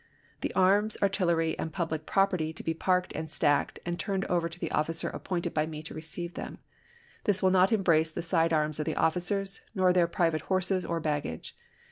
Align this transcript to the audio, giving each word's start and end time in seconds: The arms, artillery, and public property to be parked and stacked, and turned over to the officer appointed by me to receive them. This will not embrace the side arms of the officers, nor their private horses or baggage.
The 0.39 0.51
arms, 0.55 0.97
artillery, 1.03 1.55
and 1.59 1.71
public 1.71 2.07
property 2.07 2.53
to 2.53 2.63
be 2.63 2.73
parked 2.73 3.13
and 3.13 3.29
stacked, 3.29 3.77
and 3.85 3.99
turned 3.99 4.25
over 4.25 4.49
to 4.49 4.59
the 4.59 4.71
officer 4.71 5.09
appointed 5.09 5.53
by 5.53 5.67
me 5.67 5.83
to 5.83 5.93
receive 5.93 6.33
them. 6.33 6.57
This 7.25 7.43
will 7.43 7.51
not 7.51 7.71
embrace 7.71 8.11
the 8.11 8.23
side 8.23 8.51
arms 8.51 8.79
of 8.79 8.85
the 8.87 8.95
officers, 8.95 9.61
nor 9.75 9.93
their 9.93 10.07
private 10.07 10.41
horses 10.41 10.85
or 10.85 10.99
baggage. 10.99 11.55